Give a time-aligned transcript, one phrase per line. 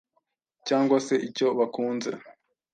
[0.67, 2.11] cyangwa se icyo bakunze,